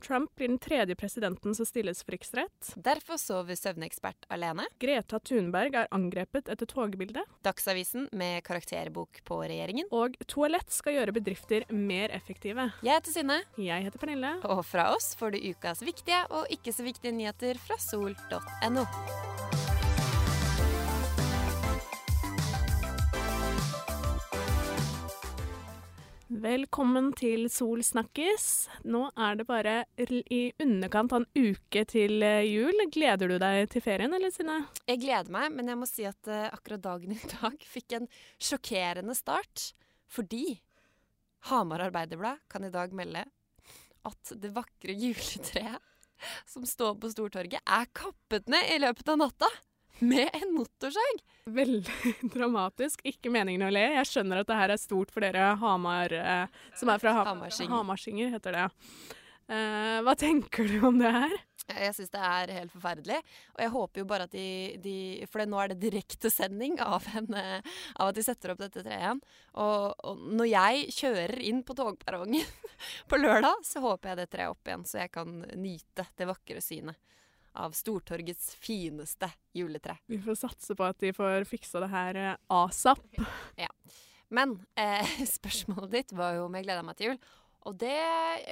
Trump 0.00 0.34
blir 0.36 0.48
den 0.48 0.58
tredje 0.58 0.96
presidenten 0.98 1.54
som 1.54 1.68
stilles 1.68 2.02
for 2.04 2.16
riksrett. 2.16 2.72
Derfor 2.76 3.20
sover 3.20 3.58
søvnekspert 3.58 4.26
alene. 4.32 4.66
Greta 4.82 5.20
Thunberg 5.20 5.76
er 5.82 5.90
angrepet 5.94 6.50
etter 6.52 6.68
togbildet. 6.70 7.28
Dagsavisen 7.46 8.08
med 8.16 8.42
karakterbok 8.46 9.22
på 9.28 9.42
regjeringen. 9.44 9.88
Og 9.94 10.16
toalett 10.30 10.72
skal 10.72 10.98
gjøre 10.98 11.16
bedrifter 11.20 11.68
mer 11.74 12.12
effektive. 12.16 12.70
Jeg 12.86 13.00
heter 13.00 13.16
Synne. 13.16 13.40
Jeg 13.60 13.86
heter 13.86 14.02
Pernille. 14.02 14.36
Og 14.48 14.64
fra 14.66 14.90
oss 14.96 15.12
får 15.20 15.36
du 15.36 15.44
ukas 15.50 15.84
viktige 15.86 16.24
og 16.30 16.50
ikke 16.52 16.74
så 16.74 16.86
viktige 16.86 17.14
nyheter 17.16 17.60
fra 17.60 17.78
sol.no. 17.80 18.86
Velkommen 26.30 27.08
til 27.18 27.48
Sol 27.50 27.80
snakkes. 27.82 28.44
Nå 28.86 29.00
er 29.18 29.40
det 29.40 29.48
bare 29.48 29.72
i 29.98 30.52
underkant 30.62 31.10
av 31.10 31.24
en 31.24 31.48
uke 31.50 31.82
til 31.90 32.22
eh, 32.22 32.46
jul. 32.46 32.84
Gleder 32.94 33.32
du 33.32 33.34
deg 33.42 33.64
til 33.72 33.82
ferien, 33.82 34.14
eller 34.14 34.30
Sine? 34.30 34.60
Jeg 34.86 35.00
gleder 35.02 35.32
meg, 35.34 35.48
men 35.56 35.72
jeg 35.72 35.80
må 35.80 35.88
si 35.90 36.06
at 36.06 36.30
uh, 36.30 36.46
akkurat 36.54 36.84
dagen 36.84 37.16
i 37.16 37.30
dag 37.32 37.56
fikk 37.66 37.96
en 37.98 38.06
sjokkerende 38.38 39.16
start. 39.18 39.72
Fordi 40.06 40.60
Hamar 41.50 41.82
Arbeiderblad 41.88 42.46
kan 42.46 42.62
i 42.62 42.70
dag 42.70 42.94
melde 42.94 43.24
at 44.06 44.32
det 44.38 44.52
vakre 44.54 44.94
juletreet 44.94 45.82
som 46.46 46.62
står 46.62 46.94
på 47.02 47.10
Stortorget, 47.10 47.58
er 47.66 47.90
kappet 47.90 48.46
ned 48.54 48.70
i 48.70 48.78
løpet 48.78 49.10
av 49.10 49.18
natta 49.18 49.50
med 50.00 50.30
en 50.32 50.54
motorsag. 50.54 51.22
Veldig 51.44 52.14
dramatisk. 52.34 53.04
Ikke 53.04 53.32
meningen 53.32 53.66
å 53.66 53.70
le. 53.72 53.84
Jeg 53.98 54.08
skjønner 54.10 54.42
at 54.42 54.50
det 54.50 54.58
her 54.58 54.74
er 54.74 54.80
stort 54.80 55.12
for 55.12 55.24
dere 55.24 55.52
Hamar, 55.60 56.12
eh, 56.14 56.60
som 56.78 56.92
er 56.92 57.02
fra 57.02 57.14
ha 57.16 57.24
Hamarsinger. 57.30 57.74
Hamarsinger, 57.74 58.34
heter 58.34 58.56
det. 58.56 58.66
Eh, 59.50 60.00
hva 60.06 60.14
tenker 60.18 60.68
du 60.68 60.86
om 60.86 61.00
det 61.00 61.10
her? 61.14 61.38
Jeg 61.70 61.94
syns 61.94 62.10
det 62.10 62.22
er 62.26 62.52
helt 62.54 62.72
forferdelig. 62.74 63.18
Og 63.54 63.60
jeg 63.62 63.72
håper 63.74 64.02
jo 64.02 64.06
bare 64.10 64.26
at 64.26 64.32
de, 64.34 64.46
de 64.82 64.94
For 65.30 65.46
nå 65.46 65.60
er 65.62 65.72
det 65.72 65.80
direktesending 65.84 66.80
av, 66.82 67.06
en, 67.18 67.28
av 67.36 68.10
at 68.10 68.16
de 68.16 68.24
setter 68.26 68.54
opp 68.54 68.62
dette 68.62 68.82
treet 68.82 68.98
igjen. 68.98 69.22
Og, 69.62 69.94
og, 70.06 70.24
når 70.40 70.50
jeg 70.50 70.96
kjører 70.96 71.36
inn 71.50 71.62
på 71.66 71.76
togperrongen 71.78 72.46
på 73.10 73.20
lørdag, 73.20 73.62
så 73.66 73.84
håper 73.84 74.12
jeg 74.12 74.22
det 74.22 74.28
treet 74.34 74.54
opp 74.54 74.70
igjen, 74.70 74.86
så 74.88 75.04
jeg 75.04 75.14
kan 75.14 75.40
nyte 75.58 76.08
det 76.18 76.30
vakre 76.30 76.64
synet 76.64 76.98
av 77.58 77.74
Stortorgets 77.76 78.54
fineste 78.60 79.30
juletre. 79.56 79.96
Vi 80.10 80.20
får 80.22 80.38
satse 80.44 80.76
på 80.78 80.86
at 80.86 81.00
de 81.02 81.12
får 81.16 81.48
fiksa 81.48 81.82
det 81.84 81.90
her 81.92 82.22
eh, 82.22 82.38
asap. 82.60 83.04
Ja. 83.60 83.70
Men 84.30 84.60
eh, 84.78 85.06
spørsmålet 85.38 85.94
ditt 85.94 86.12
var 86.16 86.38
jo 86.38 86.46
om 86.46 86.56
jeg 86.56 86.68
gleder 86.68 86.86
meg 86.86 86.98
til 86.98 87.12
jul. 87.12 87.22
Og 87.68 87.76
det 87.76 87.96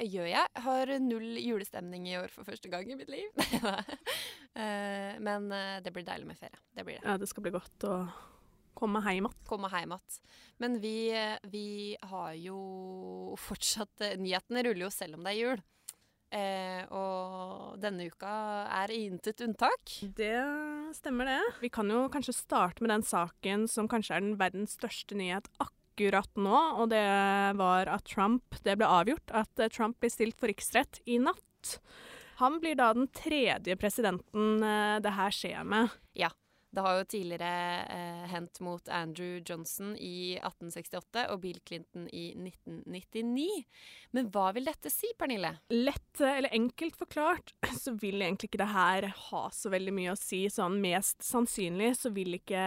gjør 0.04 0.26
jeg. 0.28 0.48
Jeg 0.52 0.64
har 0.66 0.90
null 1.00 1.38
julestemning 1.40 2.10
i 2.10 2.18
år 2.20 2.28
for 2.32 2.44
første 2.44 2.68
gang 2.68 2.90
i 2.92 2.96
mitt 2.98 3.08
liv. 3.08 3.30
eh, 4.60 5.14
men 5.24 5.48
eh, 5.54 5.78
det 5.84 5.94
blir 5.94 6.04
deilig 6.04 6.28
med 6.28 6.40
ferie. 6.40 6.60
Det 6.76 6.84
blir 6.84 6.98
det. 6.98 7.06
Ja, 7.06 7.16
det 7.20 7.30
skal 7.30 7.46
bli 7.46 7.54
godt 7.54 7.88
å 7.88 8.02
komme 8.78 9.00
hjem 9.06 9.30
igjen. 9.30 9.38
Komme 9.48 9.70
hjem 9.72 9.96
igjen. 9.96 10.20
Men 10.60 10.76
vi, 10.82 10.96
vi, 11.48 11.68
har 12.10 12.34
jo 12.36 12.58
fortsatt 13.40 14.04
Nyhetene 14.20 14.66
ruller 14.66 14.88
jo 14.88 14.92
selv 14.92 15.16
om 15.16 15.24
det 15.24 15.32
er 15.32 15.40
jul. 15.40 15.66
Eh, 16.28 16.82
og 16.92 17.78
denne 17.80 18.10
uka 18.10 18.30
er 18.82 18.92
intet 18.92 19.40
unntak. 19.44 19.94
Det 20.16 20.34
stemmer, 20.96 21.30
det. 21.30 21.40
Vi 21.64 21.70
kan 21.72 21.88
jo 21.88 22.04
kanskje 22.12 22.36
starte 22.36 22.84
med 22.84 22.92
den 22.92 23.06
saken 23.06 23.64
som 23.70 23.88
kanskje 23.88 24.18
er 24.18 24.24
den 24.26 24.38
verdens 24.40 24.76
største 24.76 25.16
nyhet 25.16 25.48
akkurat 25.62 26.30
nå. 26.36 26.58
Og 26.82 26.90
det 26.92 27.04
var 27.58 27.88
at 27.90 28.04
Trump 28.08 28.60
Det 28.64 28.76
ble 28.78 28.88
avgjort 29.00 29.32
at 29.32 29.68
Trump 29.72 29.98
blir 30.02 30.12
stilt 30.12 30.36
for 30.38 30.52
riksrett 30.52 31.00
i 31.08 31.20
natt. 31.22 31.78
Han 32.38 32.60
blir 32.62 32.76
da 32.78 32.92
den 32.94 33.08
tredje 33.10 33.74
presidenten 33.80 34.62
eh, 34.62 34.98
det 35.02 35.16
her 35.16 35.34
skjer 35.34 35.64
med. 35.66 35.96
Ja. 36.14 36.30
Det 36.70 36.84
har 36.84 36.98
jo 36.98 37.06
tidligere 37.08 37.50
eh, 37.94 38.24
hendt 38.28 38.60
mot 38.64 38.90
Andrew 38.92 39.38
Johnson 39.40 39.94
i 39.96 40.36
1868 40.36 41.24
og 41.32 41.40
Bill 41.42 41.60
Clinton 41.64 42.04
i 42.12 42.26
1999. 42.36 43.48
Men 44.16 44.28
hva 44.34 44.50
vil 44.56 44.68
dette 44.68 44.92
si, 44.92 45.08
Pernille? 45.18 45.54
Lett 45.72 46.20
eller 46.20 46.52
enkelt 46.52 47.00
forklart 47.00 47.54
så 47.82 47.96
vil 47.96 48.20
egentlig 48.20 48.52
ikke 48.52 48.62
det 48.62 48.70
her 48.74 49.08
ha 49.30 49.42
så 49.54 49.72
veldig 49.72 49.96
mye 49.96 50.14
å 50.14 50.20
si. 50.20 50.44
Sånn 50.52 50.80
mest 50.84 51.24
sannsynlig 51.24 51.94
så 52.02 52.12
vil 52.14 52.36
ikke 52.36 52.62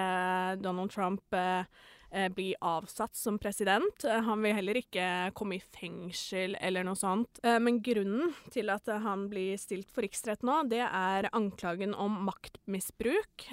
Donald 0.61 0.93
Trump 0.93 1.37
eh, 1.37 1.65
Eh, 1.65 2.00
bli 2.35 2.51
avsatt 2.61 3.15
som 3.15 3.37
president. 3.39 4.03
Eh, 4.03 4.21
han 4.21 4.41
vil 4.43 4.55
heller 4.57 4.79
ikke 4.81 5.05
komme 5.37 5.57
i 5.57 5.63
fengsel 5.63 6.57
eller 6.61 6.85
noe 6.87 6.99
sånt. 6.99 7.39
Eh, 7.43 7.59
men 7.63 7.81
grunnen 7.83 8.33
til 8.53 8.71
at 8.73 8.89
han 9.03 9.27
blir 9.31 9.59
stilt 9.61 9.91
for 9.91 10.05
riksrett 10.05 10.43
nå, 10.47 10.61
det 10.71 10.83
er 10.83 11.29
anklagen 11.35 11.95
om 11.95 12.21
maktmisbruk 12.27 13.47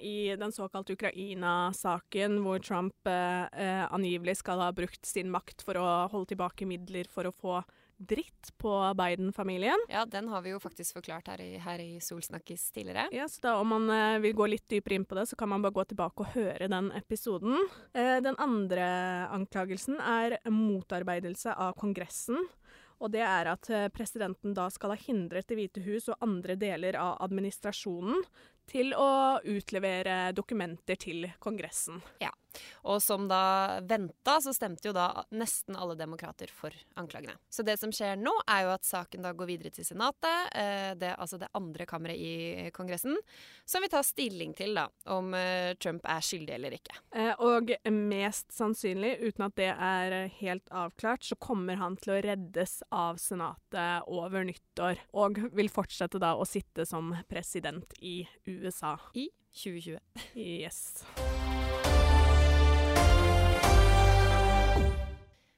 i 0.00 0.16
den 0.38 0.52
såkalte 0.54 0.94
Ukraina-saken, 0.96 2.38
hvor 2.44 2.60
Trump 2.64 3.08
angivelig 3.08 4.36
skal 4.40 4.62
ha 4.62 4.70
brukt 4.74 5.06
sin 5.06 5.30
makt 5.32 5.64
for 5.64 5.78
å 5.80 5.86
holde 6.12 6.32
tilbake 6.32 6.68
midler 6.68 7.08
for 7.10 7.28
å 7.28 7.34
få 7.34 7.60
dritt 8.00 8.52
på 8.56 8.72
Biden-familien. 8.96 9.86
Ja, 9.88 10.06
den 10.08 10.28
har 10.28 10.42
vi 10.42 10.54
jo 10.54 10.60
faktisk 10.60 10.96
forklart 10.96 11.28
her 11.28 11.40
i, 11.44 11.50
her 11.60 11.82
i 11.82 12.00
Solsnakkis 12.00 12.70
tidligere. 12.72 13.08
Ja, 13.12 13.28
så 13.28 13.42
da 13.44 13.54
Om 13.60 13.74
man 13.74 13.90
eh, 13.92 14.18
vil 14.24 14.36
gå 14.38 14.46
litt 14.48 14.68
dypere 14.72 14.96
inn 14.96 15.04
på 15.04 15.18
det, 15.18 15.26
så 15.28 15.36
kan 15.36 15.52
man 15.52 15.62
bare 15.62 15.76
gå 15.76 15.84
tilbake 15.92 16.24
og 16.24 16.32
høre 16.34 16.70
den 16.72 16.88
episoden. 16.96 17.58
Eh, 17.92 18.16
den 18.24 18.38
andre 18.40 18.86
anklagelsen 19.36 20.00
er 20.00 20.38
motarbeidelse 20.48 21.52
av 21.52 21.76
Kongressen. 21.80 22.40
Og 23.00 23.12
det 23.12 23.22
er 23.24 23.48
at 23.52 23.68
eh, 23.72 23.88
presidenten 23.92 24.54
da 24.56 24.66
skal 24.72 24.94
ha 24.94 24.98
hindret 25.00 25.48
Det 25.48 25.56
hvite 25.58 25.84
hus 25.84 26.08
og 26.12 26.20
andre 26.24 26.56
deler 26.60 26.98
av 27.00 27.20
administrasjonen 27.24 28.24
til 28.70 28.94
å 28.94 29.40
utlevere 29.42 30.30
dokumenter 30.36 30.98
til 31.00 31.26
Kongressen. 31.42 32.00
Ja, 32.22 32.30
og 32.82 33.02
som 33.02 33.26
da 33.30 33.80
venta, 33.86 34.38
så 34.42 34.52
stemte 34.54 34.88
jo 34.88 34.94
da 34.96 35.24
nesten 35.34 35.76
alle 35.78 35.96
demokrater 35.98 36.50
for 36.52 36.74
anklagene. 36.98 37.36
Så 37.52 37.64
det 37.66 37.76
som 37.80 37.92
skjer 37.94 38.18
nå, 38.20 38.32
er 38.50 38.66
jo 38.66 38.72
at 38.74 38.86
saken 38.86 39.24
da 39.26 39.32
går 39.36 39.50
videre 39.50 39.74
til 39.74 39.86
Senatet, 39.86 40.50
eh, 40.56 40.92
det, 40.98 41.12
altså 41.16 41.38
det 41.40 41.50
andre 41.56 41.86
kammeret 41.88 42.18
i 42.18 42.70
Kongressen, 42.74 43.18
som 43.68 43.84
vil 43.84 43.92
ta 43.92 44.02
stilling 44.06 44.54
til 44.58 44.76
da 44.78 44.88
om 45.14 45.34
eh, 45.36 45.76
Trump 45.80 46.06
er 46.08 46.24
skyldig 46.24 46.56
eller 46.56 46.78
ikke. 46.78 46.96
Eh, 47.14 47.32
og 47.44 47.74
mest 47.94 48.50
sannsynlig, 48.54 49.16
uten 49.20 49.46
at 49.46 49.58
det 49.60 49.70
er 49.74 50.18
helt 50.40 50.72
avklart, 50.74 51.26
så 51.26 51.38
kommer 51.40 51.80
han 51.80 51.98
til 52.00 52.16
å 52.16 52.20
reddes 52.24 52.80
av 52.90 53.20
Senatet 53.22 54.08
over 54.10 54.46
nyttår, 54.48 55.04
og 55.16 55.42
vil 55.56 55.70
fortsette 55.72 56.20
da 56.22 56.34
å 56.36 56.48
sitte 56.48 56.86
som 56.88 57.12
president 57.30 57.94
i 58.00 58.22
USA. 58.48 58.59
USA. 58.60 58.96
I 59.14 59.28
2020. 59.52 59.98
Yes. 60.34 61.02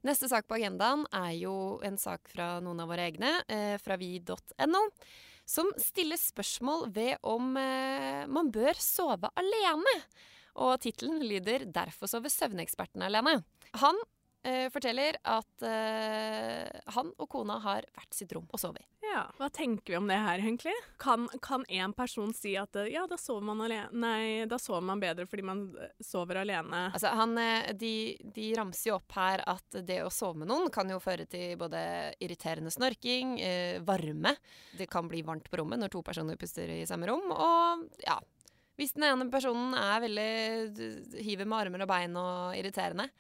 Neste 0.03 0.27
sak 0.27 0.49
på 0.51 0.57
agendaen 0.59 1.05
er 1.15 1.35
jo 1.39 1.55
en 1.87 1.99
sak 2.01 2.27
fra 2.33 2.57
noen 2.65 2.81
av 2.83 2.91
våre 2.91 3.05
egne, 3.07 3.37
eh, 3.47 3.77
fra 3.79 3.95
vi.no, 4.01 4.81
som 5.47 5.71
stiller 5.79 6.19
spørsmål 6.19 6.89
ved 6.95 7.21
om 7.23 7.55
eh, 7.61 8.25
man 8.27 8.51
bør 8.51 8.75
sove 8.83 9.31
alene. 9.39 9.95
Og 10.63 10.81
tittelen 10.83 11.23
lyder 11.23 11.65
'Derfor 11.71 12.11
sover 12.11 12.29
søvneksperten 12.29 13.03
alene'. 13.07 13.45
Han 13.81 13.97
eh, 14.45 14.69
forteller 14.73 15.19
at 15.23 15.67
eh, 15.67 16.81
han 16.95 17.13
og 17.17 17.29
kona 17.31 17.59
har 17.63 17.87
hvert 17.95 18.17
sitt 18.17 18.33
rom 18.35 18.49
å 18.53 18.61
sove 18.61 18.83
i. 18.83 18.87
Ja, 19.03 19.25
Hva 19.37 19.49
tenker 19.53 19.93
vi 19.93 19.97
om 19.99 20.07
det 20.09 20.17
her, 20.23 20.39
egentlig? 20.39 20.73
Kan, 21.03 21.27
kan 21.43 21.65
en 21.69 21.93
person 21.93 22.31
si 22.37 22.55
at 22.59 22.77
eh, 22.79 22.93
ja, 22.95 23.03
da 23.11 23.19
sover 23.21 23.45
man 23.45 23.61
alene 23.65 23.91
Nei, 23.93 24.45
da 24.49 24.59
sover 24.63 24.85
man 24.87 25.03
bedre 25.03 25.27
fordi 25.29 25.45
man 25.47 25.65
eh, 25.75 25.91
sover 26.05 26.39
alene. 26.43 26.85
Altså, 26.93 27.11
han, 27.19 27.35
eh, 27.41 27.73
de, 27.79 27.95
de 28.35 28.47
ramser 28.57 28.93
jo 28.93 28.99
opp 29.01 29.17
her 29.19 29.43
at 29.51 29.81
det 29.83 30.01
å 30.05 30.13
sove 30.13 30.43
med 30.43 30.53
noen 30.53 30.71
kan 30.73 30.89
jo 30.91 31.01
føre 31.03 31.27
til 31.31 31.59
både 31.61 31.83
irriterende 32.23 32.73
snorking, 32.73 33.37
eh, 33.43 33.81
varme 33.85 34.37
Det 34.79 34.89
kan 34.91 35.11
bli 35.11 35.25
varmt 35.27 35.51
på 35.51 35.61
rommet 35.61 35.83
når 35.83 35.93
to 35.93 36.05
personer 36.07 36.39
puster 36.41 36.71
i 36.71 36.85
samme 36.89 37.11
rom, 37.11 37.29
og 37.35 37.85
ja 38.07 38.17
Hvis 38.79 38.95
den 38.97 39.11
ene 39.11 39.29
personen 39.33 39.75
er 39.77 40.01
veldig 40.07 41.21
hiver 41.21 41.45
med 41.45 41.59
armer 41.59 41.85
og 41.85 41.91
bein 41.91 42.17
og 42.17 42.57
irriterende, 42.57 43.11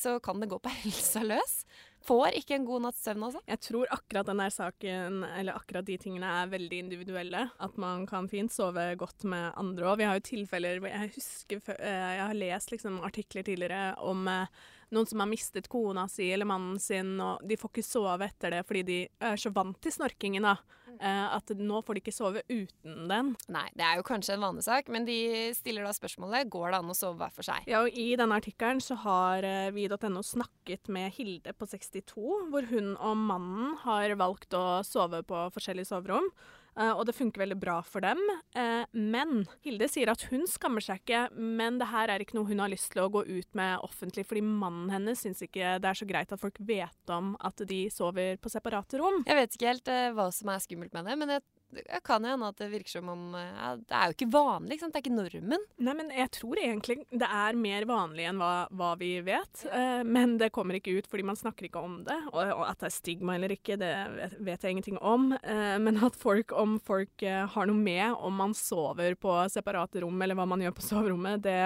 så 0.00 0.16
kan 0.24 0.40
det 0.40 0.48
gå 0.50 0.58
på 0.62 0.72
helsa 0.82 1.22
løs. 1.26 1.60
Får 2.08 2.32
ikke 2.38 2.56
en 2.56 2.64
god 2.64 2.86
natts 2.86 3.02
søvn, 3.04 3.26
altså. 3.26 3.42
Jeg 3.50 3.60
tror 3.66 3.90
akkurat 3.92 4.28
denne 4.30 4.46
saken, 4.52 5.20
eller 5.36 5.58
akkurat 5.58 5.84
de 5.84 5.98
tingene, 6.00 6.30
er 6.40 6.52
veldig 6.54 6.78
individuelle. 6.86 7.44
At 7.60 7.76
man 7.80 8.06
kan 8.08 8.28
fint 8.32 8.52
sove 8.54 8.86
godt 9.00 9.26
med 9.28 9.50
andre 9.60 9.90
òg. 9.90 10.00
Vi 10.00 10.08
har 10.08 10.16
jo 10.16 10.26
tilfeller 10.30 10.80
Jeg 10.88 11.12
husker 11.18 11.60
eh, 11.76 12.12
jeg 12.16 12.24
har 12.24 12.38
lest 12.38 12.72
liksom 12.72 13.02
artikler 13.04 13.44
tidligere 13.44 13.92
om 14.00 14.24
eh, 14.32 14.48
noen 14.94 15.06
som 15.06 15.22
har 15.22 15.28
mistet 15.30 15.68
kona 15.70 16.06
si 16.10 16.30
eller 16.32 16.48
mannen 16.48 16.80
sin, 16.82 17.14
og 17.20 17.44
de 17.46 17.58
får 17.60 17.74
ikke 17.74 17.86
sove 17.86 18.26
etter 18.26 18.56
det 18.56 18.64
fordi 18.66 18.82
de 18.88 19.00
er 19.30 19.38
så 19.40 19.52
vant 19.54 19.78
til 19.82 19.94
snorkingen, 19.94 20.48
da. 20.48 20.56
Eh, 21.00 21.26
at 21.32 21.48
nå 21.56 21.80
får 21.80 21.96
de 21.96 22.02
ikke 22.02 22.12
sove 22.12 22.42
uten 22.50 23.06
den. 23.08 23.32
Nei, 23.48 23.66
det 23.78 23.86
er 23.86 23.96
jo 23.96 24.04
kanskje 24.04 24.34
en 24.36 24.44
vanesak, 24.44 24.90
men 24.92 25.06
de 25.08 25.16
stiller 25.56 25.86
da 25.86 25.94
spørsmålet 25.96 26.50
går 26.52 26.74
det 26.74 26.80
an 26.82 26.92
å 26.92 26.96
sove 26.96 27.16
hver 27.22 27.32
for 27.32 27.46
seg. 27.46 27.64
Ja, 27.70 27.80
og 27.86 27.96
I 27.96 28.10
denne 28.20 28.36
artikkelen 28.36 28.82
så 28.84 28.98
har 29.00 29.46
eh, 29.46 29.70
vi.no 29.72 30.20
snakket 30.26 30.92
med 30.92 31.14
Hilde 31.16 31.54
på 31.56 31.68
62, 31.70 32.20
hvor 32.52 32.68
hun 32.68 32.92
og 32.98 33.16
mannen 33.16 33.78
har 33.86 34.12
valgt 34.20 34.52
å 34.56 34.82
sove 34.84 35.22
på 35.24 35.46
forskjellige 35.56 35.88
soverom. 35.88 36.28
Uh, 36.78 36.92
og 36.92 37.04
det 37.08 37.16
funker 37.16 37.42
veldig 37.42 37.58
bra 37.60 37.78
for 37.86 38.04
dem. 38.04 38.20
Uh, 38.56 38.84
men 38.92 39.44
Hilde 39.66 39.88
sier 39.90 40.12
at 40.12 40.24
hun 40.30 40.46
skammer 40.50 40.84
seg 40.84 41.02
ikke, 41.02 41.26
men 41.34 41.80
det 41.80 41.90
her 41.90 42.12
er 42.12 42.22
ikke 42.22 42.38
noe 42.38 42.48
hun 42.50 42.62
har 42.62 42.72
lyst 42.72 42.92
til 42.94 43.04
å 43.04 43.10
gå 43.12 43.24
ut 43.26 43.58
med 43.58 43.86
offentlig, 43.86 44.26
fordi 44.28 44.44
mannen 44.46 44.90
hennes 44.94 45.24
syns 45.24 45.42
ikke 45.46 45.78
det 45.82 45.90
er 45.90 46.00
så 46.00 46.08
greit 46.08 46.32
at 46.32 46.42
folk 46.42 46.60
vet 46.66 47.14
om 47.14 47.34
at 47.42 47.64
de 47.68 47.82
sover 47.92 48.38
på 48.40 48.52
separate 48.52 49.00
rom. 49.00 49.22
Jeg 49.26 49.40
vet 49.40 49.56
ikke 49.56 49.72
helt 49.72 49.92
uh, 49.92 50.10
hva 50.16 50.30
som 50.34 50.52
er 50.52 50.62
skummelt 50.62 50.94
med 50.96 51.10
det, 51.10 51.18
men 51.20 51.36
jeg 51.36 51.46
det 51.70 52.00
kan 52.06 52.24
jo 52.24 52.32
hende 52.32 52.48
at 52.50 52.58
det 52.58 52.70
virker 52.72 52.96
som 52.96 53.08
om 53.12 53.34
ja, 53.36 53.74
Det 53.78 53.94
er 53.94 54.10
jo 54.10 54.16
ikke 54.16 54.30
vanlig, 54.32 54.74
ikke 54.74 54.84
sant? 54.84 54.94
det 54.94 55.00
er 55.00 55.04
ikke 55.04 55.16
normen. 55.16 55.66
Nei, 55.86 55.94
men 56.00 56.12
jeg 56.14 56.32
tror 56.34 56.60
egentlig 56.60 56.96
det 57.10 57.28
er 57.28 57.58
mer 57.58 57.86
vanlig 57.90 58.26
enn 58.30 58.40
hva, 58.42 58.52
hva 58.74 58.90
vi 59.00 59.12
vet. 59.26 59.64
Uh, 59.70 60.02
men 60.06 60.36
det 60.40 60.50
kommer 60.54 60.78
ikke 60.78 60.96
ut 60.98 61.10
fordi 61.10 61.26
man 61.30 61.38
snakker 61.38 61.68
ikke 61.68 61.82
om 61.82 62.00
det. 62.06 62.18
Og, 62.32 62.40
og 62.42 62.64
at 62.66 62.82
det 62.82 62.90
er 62.90 62.96
stigma 62.96 63.36
eller 63.38 63.54
ikke, 63.54 63.78
det 63.80 63.92
vet, 64.38 64.62
jeg 64.62 64.76
ingenting 64.76 64.98
om. 64.98 65.30
Uh, 65.44 65.76
men 65.82 66.00
at 66.06 66.18
folk, 66.18 66.54
om 66.56 66.78
folk 66.82 67.26
uh, 67.26 67.44
har 67.54 67.70
noe 67.70 67.78
med 67.78 68.18
om 68.18 68.40
man 68.42 68.56
sover 68.56 69.18
på 69.20 69.36
separate 69.52 70.02
rom 70.04 70.22
eller 70.22 70.38
hva 70.38 70.48
man 70.50 70.64
gjør 70.64 70.76
på 70.76 70.88
soverommet, 70.90 71.44
det 71.46 71.60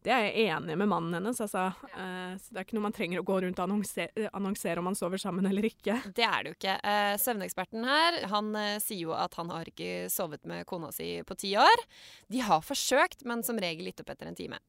det 0.00 0.12
er 0.14 0.22
jeg 0.24 0.46
enig 0.48 0.76
med 0.80 0.88
mannen 0.88 1.12
hennes, 1.18 1.40
altså. 1.44 1.66
Uh, 1.92 2.32
så 2.40 2.54
det 2.54 2.60
er 2.60 2.64
ikke 2.64 2.76
noe 2.78 2.86
man 2.86 2.94
trenger 2.96 3.20
å 3.20 3.26
gå 3.28 3.36
rundt 3.44 3.58
og 3.60 3.66
annonsere, 3.66 4.30
annonsere 4.32 4.80
om 4.80 4.88
man 4.88 4.96
sover 4.96 5.20
sammen 5.20 5.48
eller 5.50 5.68
ikke. 5.68 5.98
Det 6.16 6.24
er 6.24 6.40
det 6.40 6.52
jo 6.52 6.56
ikke. 6.56 6.76
Uh, 6.80 7.16
søvneksperten 7.20 7.84
her, 7.84 8.16
han 8.32 8.48
uh, 8.56 8.78
sier 8.80 9.10
jo 9.10 9.12
at 9.12 9.36
han 9.36 9.52
har 9.52 9.68
ikke 9.68 10.08
sovet 10.12 10.48
med 10.48 10.64
kona 10.70 10.88
si 10.96 11.10
på 11.26 11.36
ti 11.42 11.52
år. 11.60 11.84
De 12.32 12.40
har 12.48 12.64
forsøkt, 12.64 13.26
men 13.28 13.44
som 13.44 13.60
regel 13.60 13.90
gitt 13.90 14.00
opp 14.00 14.14
etter 14.14 14.30
en 14.30 14.38
time. 14.38 14.60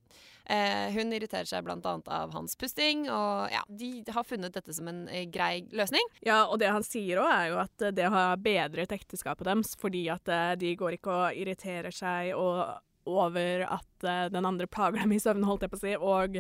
hun 0.91 1.13
irriterer 1.13 1.47
seg 1.47 1.63
bl.a. 1.63 1.91
av 2.11 2.33
hans 2.33 2.57
pusting, 2.59 3.05
og 3.07 3.53
ja, 3.53 3.61
de 3.69 4.03
har 4.11 4.25
funnet 4.27 4.51
dette 4.51 4.73
som 4.73 4.89
en 4.89 5.05
grei 5.31 5.63
løsning. 5.71 6.03
Ja, 6.25 6.43
og 6.49 6.59
det 6.59 6.73
han 6.73 6.83
sier 6.83 7.21
òg, 7.21 7.31
er 7.31 7.49
jo 7.53 7.59
at 7.61 7.85
det 7.95 8.09
har 8.11 8.41
bedret 8.41 8.91
ekteskapet 8.91 9.47
deres, 9.47 9.77
fordi 9.79 10.09
at 10.11 10.27
de 10.59 10.73
går 10.75 10.97
ikke 10.97 11.13
og 11.13 11.39
irriterer 11.39 11.93
seg 11.95 12.33
og 12.35 12.81
over 13.09 13.65
at 13.67 14.05
uh, 14.05 14.27
den 14.33 14.45
andre 14.45 14.67
plager 14.67 15.01
dem 15.01 15.15
i 15.15 15.19
søvn, 15.21 15.45
holdt 15.47 15.65
jeg 15.65 15.73
på 15.73 15.79
å 15.79 15.81
si, 15.81 15.93
og 15.97 16.39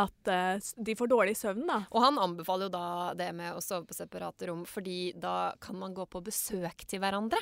at 0.00 0.30
uh, 0.30 0.70
de 0.86 0.94
får 0.98 1.10
dårlig 1.10 1.34
søvn. 1.38 1.66
da. 1.68 1.80
Og 1.90 2.04
han 2.04 2.20
anbefaler 2.22 2.68
jo 2.68 2.74
da 2.74 2.86
det 3.18 3.30
med 3.36 3.56
å 3.56 3.64
sove 3.64 3.88
på 3.88 3.96
separate 3.96 4.50
rom, 4.50 4.62
fordi 4.68 5.12
da 5.18 5.52
kan 5.62 5.78
man 5.80 5.96
gå 5.96 6.06
på 6.10 6.22
besøk 6.26 6.86
til 6.86 7.02
hverandre. 7.02 7.40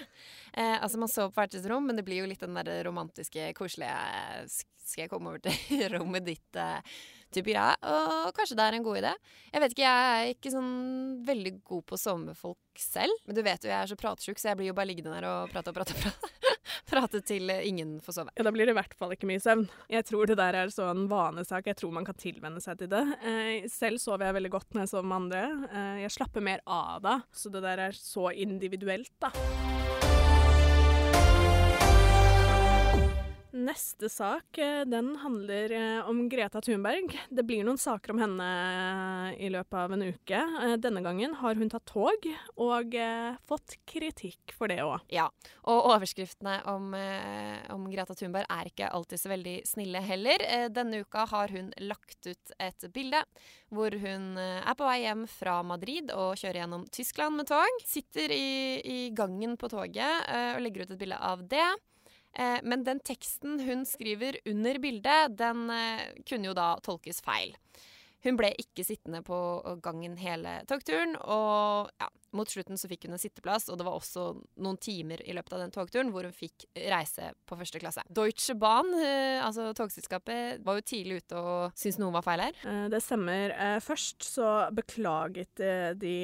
Eh, 0.52 0.76
altså 0.76 1.00
Man 1.00 1.12
sover 1.12 1.34
på 1.34 1.42
hvert 1.42 1.56
sitt 1.56 1.68
rom, 1.70 1.86
men 1.88 1.98
det 1.98 2.06
blir 2.06 2.22
jo 2.22 2.30
litt 2.30 2.42
den 2.44 2.56
der 2.56 2.82
romantiske, 2.86 3.52
koselige 3.58 4.48
Skal 4.48 5.04
jeg 5.04 5.12
komme 5.12 5.34
over 5.34 5.44
til 5.44 5.88
rommet 5.96 6.26
ditt? 6.28 6.48
Uh, 6.56 6.80
type 7.34 7.52
greie. 7.52 7.74
Og 7.82 8.32
kanskje 8.36 8.56
det 8.58 8.66
er 8.66 8.76
en 8.78 8.86
god 8.86 9.00
idé. 9.00 9.12
Jeg 9.52 9.62
vet 9.64 9.74
ikke, 9.74 9.84
jeg 9.86 10.22
er 10.22 10.32
ikke 10.34 10.52
sånn 10.54 10.72
veldig 11.28 11.52
god 11.68 11.84
på 11.88 11.96
å 11.96 12.00
sove 12.00 12.22
med 12.24 12.38
folk 12.38 12.82
selv. 12.82 13.14
Men 13.26 13.38
du 13.38 13.42
vet 13.46 13.64
jo 13.64 13.70
jeg 13.72 13.78
er 13.78 13.90
så 13.90 13.98
pratesjuk, 13.98 14.40
så 14.40 14.52
jeg 14.52 14.60
blir 14.60 14.70
jo 14.70 14.76
bare 14.78 14.90
liggende 14.90 15.14
der 15.16 15.28
og 15.28 15.52
prate 15.52 15.72
og 15.72 15.78
prate 15.78 15.96
og 15.96 16.02
prate. 16.04 16.32
prate 16.92 17.22
til 17.26 17.52
ingen 17.56 17.96
får 18.04 18.18
sove. 18.20 18.34
Ja, 18.36 18.46
Da 18.46 18.54
blir 18.54 18.68
det 18.68 18.76
i 18.76 18.78
hvert 18.80 18.96
fall 18.98 19.14
ikke 19.16 19.28
mye 19.30 19.42
søvn. 19.42 19.66
Jeg 19.92 20.08
tror 20.08 20.30
det 20.30 20.38
der 20.40 20.60
er 20.62 20.74
sånn 20.74 21.06
vanesak. 21.10 21.68
Jeg 21.68 21.80
tror 21.80 21.94
man 21.96 22.08
kan 22.08 22.18
tilvenne 22.18 22.62
seg 22.64 22.80
til 22.82 22.92
det. 22.92 23.04
Eh, 23.22 23.68
selv 23.72 24.00
sover 24.02 24.28
jeg 24.28 24.38
veldig 24.40 24.54
godt 24.56 24.72
når 24.74 24.86
jeg 24.86 24.94
sover 24.94 25.10
med 25.10 25.20
andre. 25.22 25.44
Eh, 25.68 25.96
jeg 26.06 26.16
slapper 26.16 26.44
mer 26.44 26.64
av 26.64 27.02
da, 27.04 27.18
så 27.32 27.52
det 27.52 27.64
der 27.66 27.88
er 27.88 27.98
så 27.98 28.30
individuelt, 28.32 29.12
da. 29.20 29.32
Neste 33.68 34.08
sak 34.08 34.58
eh, 34.58 34.84
den 34.88 35.16
handler 35.16 35.72
eh, 35.72 36.08
om 36.08 36.28
Greta 36.28 36.60
Thunberg. 36.60 37.12
Det 37.28 37.42
blir 37.44 37.66
noen 37.66 37.80
saker 37.80 38.14
om 38.14 38.20
henne 38.22 38.46
eh, 39.34 39.42
i 39.44 39.50
løpet 39.52 39.76
av 39.76 39.92
en 39.92 40.04
uke. 40.06 40.40
Denne 40.80 41.02
gangen 41.04 41.34
har 41.42 41.58
hun 41.58 41.68
tatt 41.68 41.84
tog, 41.90 42.28
og 42.56 42.94
fått 43.48 43.74
kritikk 43.88 44.54
for 44.56 44.70
det 44.72 44.78
òg. 44.84 45.02
Ja, 45.12 45.26
og 45.68 45.88
overskriftene 45.90 46.58
om, 46.70 46.94
om, 47.74 47.84
Greta 47.92 48.16
Thunberg 48.16 48.48
er 48.52 48.70
ikke 48.70 48.88
alltid 48.94 49.20
så 49.20 49.32
veldig 49.32 49.56
snille 49.68 50.02
heller. 50.04 50.44
Denne 50.72 51.02
uka 51.04 51.26
har 51.28 51.52
hun 51.52 51.70
lagt 51.82 52.28
ut 52.28 52.54
et 52.56 52.88
bilde 52.94 53.20
hvor 53.74 53.92
hun 54.00 54.38
er 54.38 54.76
på 54.78 54.86
vei 54.88 55.02
hjem 55.02 55.26
fra 55.28 55.58
Madrid 55.66 56.12
og 56.14 56.38
kjører 56.40 56.62
gjennom 56.62 56.88
Tyskland 56.94 57.40
med 57.40 57.50
tog. 57.50 57.84
Sitter 57.88 58.32
i, 58.32 58.80
i 58.80 58.98
gangen 59.16 59.58
på 59.60 59.70
toget 59.72 60.32
og 60.56 60.64
legger 60.64 60.86
ut 60.86 60.96
et 60.96 61.02
bilde 61.04 61.20
av 61.20 61.44
det. 61.50 61.68
Eh, 62.38 62.58
men 62.62 62.84
den 62.84 63.00
teksten 63.00 63.60
hun 63.60 63.86
skriver 63.86 64.38
under 64.46 64.78
bildet, 64.78 65.38
den 65.38 65.70
eh, 65.74 66.06
kunne 66.28 66.52
jo 66.52 66.56
da 66.56 66.76
tolkes 66.84 67.22
feil. 67.24 67.56
Hun 68.26 68.34
ble 68.38 68.50
ikke 68.58 68.82
sittende 68.82 69.20
på 69.22 69.36
gangen 69.82 70.16
hele 70.18 70.56
togturen, 70.66 71.14
og 71.22 71.90
ja, 72.02 72.08
mot 72.34 72.50
slutten 72.50 72.78
så 72.78 72.90
fikk 72.90 73.06
hun 73.06 73.14
en 73.14 73.20
sitteplass, 73.22 73.68
og 73.70 73.78
det 73.78 73.86
var 73.86 73.94
også 73.94 74.24
noen 74.58 74.78
timer 74.82 75.22
i 75.22 75.36
løpet 75.36 75.54
av 75.54 75.62
den 75.62 75.74
togturen 75.74 76.10
hvor 76.10 76.26
hun 76.26 76.34
fikk 76.34 76.66
reise 76.90 77.30
på 77.46 77.58
første 77.60 77.78
klasse. 77.82 78.02
Deutsche 78.10 78.56
Bahn, 78.58 78.90
eh, 78.98 79.38
altså 79.42 79.70
togselskapet, 79.78 80.64
var 80.66 80.78
jo 80.78 80.86
tidlig 80.92 81.22
ute 81.22 81.42
og 81.42 81.78
syntes 81.78 82.00
noe 82.02 82.14
var 82.18 82.26
feil 82.26 82.44
her. 82.48 82.62
Det 82.90 83.02
stemmer. 83.02 83.54
Først 83.86 84.26
så 84.26 84.48
beklaget 84.74 85.62
de, 86.02 86.16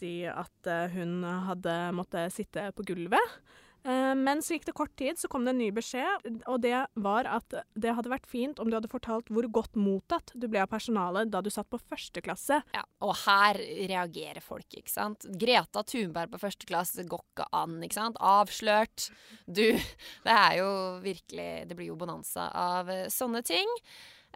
de 0.00 0.16
at 0.32 0.72
hun 0.96 1.20
hadde 1.48 1.78
måttet 1.96 2.36
sitte 2.36 2.68
på 2.76 2.88
gulvet. 2.92 3.40
Eh, 3.86 4.14
men 4.18 4.42
så 4.42 4.56
gikk 4.56 4.66
det 4.66 4.74
kort 4.76 4.94
tid, 4.98 5.18
så 5.18 5.28
kom 5.30 5.46
det 5.46 5.54
en 5.54 5.60
ny 5.60 5.68
beskjed, 5.74 6.26
og 6.50 6.58
det 6.64 6.74
var 7.02 7.28
at 7.30 7.54
det 7.78 7.94
hadde 7.94 8.10
vært 8.10 8.26
fint 8.30 8.58
om 8.58 8.70
du 8.70 8.76
hadde 8.78 8.90
fortalt 8.90 9.30
hvor 9.30 9.46
godt 9.60 9.78
mottatt 9.78 10.32
du 10.34 10.48
ble 10.50 10.64
av 10.64 10.70
personalet 10.72 11.30
da 11.30 11.42
du 11.44 11.50
satt 11.54 11.70
på 11.70 11.80
første 11.80 12.22
klasse. 12.24 12.58
Ja, 12.74 12.82
og 13.06 13.14
her 13.22 13.60
reagerer 13.92 14.42
folk, 14.44 14.66
ikke 14.74 14.90
sant. 14.90 15.28
Greta 15.38 15.84
Thunberg 15.86 16.34
på 16.34 16.42
første 16.42 16.66
klasse 16.68 17.06
går 17.06 17.22
ikke 17.22 17.48
an, 17.54 17.78
ikke 17.86 18.00
sant. 18.00 18.18
Avslørt. 18.18 19.10
Du 19.46 19.64
Det 19.66 20.32
er 20.32 20.56
jo 20.58 20.68
virkelig 21.02 21.66
Det 21.68 21.76
blir 21.76 21.90
jo 21.90 21.96
bonanza 21.98 22.48
av 22.50 22.90
eh, 22.90 23.06
sånne 23.12 23.42
ting. 23.46 23.70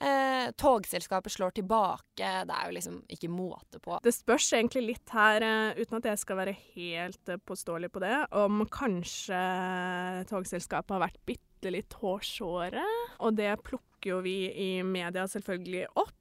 Eh, 0.00 0.50
togselskapet 0.56 1.32
slår 1.32 1.50
tilbake. 1.58 2.28
Det 2.48 2.54
er 2.56 2.68
jo 2.68 2.76
liksom 2.76 3.00
ikke 3.12 3.28
måte 3.32 3.80
på. 3.82 3.98
Det 4.04 4.14
spørs 4.16 4.48
egentlig 4.56 4.86
litt 4.86 5.12
her, 5.12 5.44
uh, 5.44 5.76
uten 5.76 5.98
at 5.98 6.08
jeg 6.08 6.22
skal 6.22 6.40
være 6.40 6.56
helt 6.76 7.32
uh, 7.32 7.40
påståelig 7.44 7.90
på 7.92 8.00
det, 8.00 8.14
om 8.40 8.64
kanskje 8.72 9.40
togselskapet 10.30 10.96
har 10.96 11.04
vært 11.04 11.20
bitte 11.28 11.74
litt 11.74 11.98
hårsåre. 12.00 12.86
Og 13.20 13.36
det 13.36 13.52
plukker 13.66 14.14
jo 14.14 14.22
vi 14.24 14.38
i 14.48 14.70
media 14.86 15.26
selvfølgelig 15.28 15.90
opp. 16.00 16.16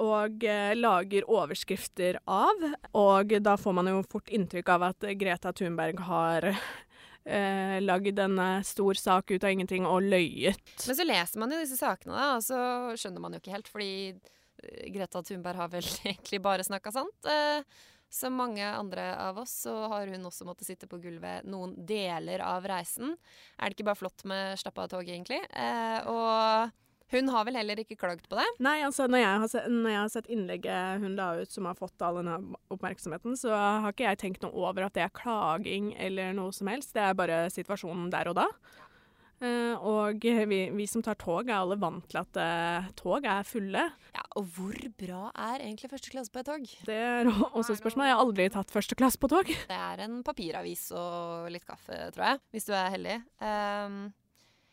Og 0.00 0.44
eh, 0.46 0.72
lager 0.78 1.26
overskrifter 1.28 2.20
av. 2.30 2.62
Og 2.96 3.34
da 3.44 3.56
får 3.60 3.74
man 3.76 3.90
jo 3.90 4.04
fort 4.08 4.30
inntrykk 4.32 4.70
av 4.72 4.86
at 4.92 5.08
Greta 5.20 5.52
Thunberg 5.52 6.00
har 6.08 6.46
eh, 7.24 7.76
lagd 7.82 8.18
en 8.22 8.40
stor 8.66 8.98
sak 8.98 9.30
ut 9.30 9.44
av 9.44 9.52
ingenting 9.54 9.86
og 9.88 10.02
løyet. 10.06 10.74
Men 10.86 10.98
så 10.98 11.06
leser 11.06 11.42
man 11.42 11.54
jo 11.54 11.60
disse 11.62 11.78
sakene, 11.80 12.16
da, 12.16 12.32
og 12.38 12.44
så 12.46 12.98
skjønner 12.98 13.24
man 13.24 13.36
jo 13.36 13.42
ikke 13.42 13.54
helt, 13.56 13.70
fordi 13.72 13.92
eh, 14.14 14.88
Greta 14.94 15.22
Thunberg 15.22 15.62
har 15.62 15.70
vel 15.72 15.86
egentlig 16.10 16.42
bare 16.44 16.66
snakka 16.66 16.94
sant. 16.94 17.30
Eh, 17.30 17.62
som 18.10 18.32
mange 18.32 18.64
andre 18.64 19.10
av 19.20 19.38
oss, 19.38 19.52
så 19.66 19.74
har 19.92 20.08
hun 20.08 20.24
også 20.24 20.46
måttet 20.48 20.70
sitte 20.70 20.88
på 20.88 20.96
gulvet 21.02 21.44
noen 21.44 21.74
deler 21.86 22.40
av 22.40 22.64
reisen. 22.68 23.16
Er 23.58 23.68
det 23.68 23.76
ikke 23.76 23.90
bare 23.90 24.00
flott 24.00 24.24
med 24.28 24.56
slappa 24.60 24.86
av 24.86 24.94
tog, 24.94 25.08
egentlig? 25.08 25.42
Eh, 25.52 26.08
og 26.08 26.72
hun 27.14 27.30
har 27.32 27.46
vel 27.48 27.56
heller 27.56 27.80
ikke 27.80 27.96
klagd 28.00 28.26
på 28.28 28.36
det? 28.38 28.46
Nei, 28.64 28.78
altså 28.86 29.06
når 29.08 29.22
jeg, 29.22 29.42
har 29.42 29.52
sett, 29.52 29.68
når 29.72 29.94
jeg 29.94 30.00
har 30.00 30.10
sett 30.12 30.32
innlegget 30.34 31.04
hun 31.04 31.16
la 31.18 31.28
ut 31.40 31.54
som 31.54 31.68
har 31.70 31.78
fått 31.78 32.04
all 32.04 32.20
denne 32.20 32.36
oppmerksomheten, 32.74 33.38
så 33.40 33.54
har 33.54 33.94
ikke 33.94 34.08
jeg 34.08 34.20
tenkt 34.24 34.44
noe 34.44 34.66
over 34.68 34.88
at 34.88 34.98
det 34.98 35.06
er 35.06 35.14
klaging 35.16 35.94
eller 35.96 36.36
noe 36.36 36.52
som 36.54 36.68
helst. 36.68 36.92
Det 36.96 37.04
er 37.04 37.16
bare 37.18 37.46
situasjonen 37.54 38.12
der 38.12 38.32
og 38.32 38.38
da. 38.42 38.50
Uh, 39.38 39.78
og 39.86 40.24
vi, 40.50 40.58
vi, 40.74 40.84
som 40.90 41.02
tar 41.06 41.14
tog, 41.20 41.46
er 41.46 41.60
alle 41.60 41.76
vant 41.78 42.02
til 42.10 42.18
at 42.18 42.38
uh, 42.42 42.88
tog 42.98 43.22
er 43.22 43.46
fulle. 43.46 43.84
Ja, 44.16 44.24
Og 44.40 44.48
hvor 44.56 44.78
bra 44.98 45.28
er 45.30 45.62
egentlig 45.62 45.92
første 45.92 46.10
klasse 46.10 46.34
på 46.34 46.42
et 46.42 46.48
tog? 46.50 46.64
Det 46.88 46.96
er 46.98 47.30
også 47.30 47.76
et 47.76 47.80
spørsmål. 47.80 48.08
Jeg 48.08 48.16
har 48.16 48.24
aldri 48.24 48.48
tatt 48.50 48.74
første 48.74 48.98
klasse 48.98 49.20
på 49.22 49.30
tog. 49.30 49.46
Det 49.46 49.78
er 49.78 50.02
en 50.08 50.24
papiravis 50.26 50.88
og 50.90 51.52
litt 51.54 51.66
kaffe, 51.68 52.08
tror 52.16 52.32
jeg, 52.32 52.42
hvis 52.50 52.66
du 52.66 52.74
er 52.74 52.90
heldig. 52.96 53.20
Um, 53.38 54.00